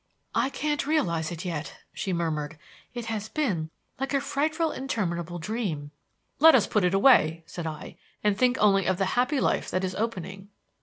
"I 0.33 0.49
can't 0.49 0.87
realize 0.87 1.31
it 1.31 1.45
yet," 1.45 1.77
she 1.93 2.11
murmured. 2.11 2.57
"It 2.95 3.05
has 3.05 3.29
been 3.29 3.69
like 3.99 4.15
a 4.15 4.19
frightful, 4.19 4.71
interminable 4.71 5.37
dream." 5.37 5.91
"Let 6.39 6.55
us 6.55 6.65
put 6.65 6.83
it 6.83 6.95
away," 6.95 7.43
said 7.45 7.67
I, 7.67 7.97
"and 8.23 8.35
think 8.35 8.57
only 8.59 8.87
of 8.87 8.97
the 8.97 9.05
happy 9.13 9.39
life 9.39 9.69
that 9.69 9.83
is 9.83 9.93
opening." 9.93 10.49